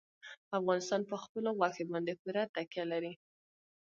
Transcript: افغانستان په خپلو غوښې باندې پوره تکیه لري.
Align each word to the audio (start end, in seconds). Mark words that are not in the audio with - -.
افغانستان 0.59 1.01
په 1.09 1.15
خپلو 1.23 1.49
غوښې 1.57 1.83
باندې 1.91 2.13
پوره 2.21 2.43
تکیه 2.55 2.85
لري. 2.91 3.13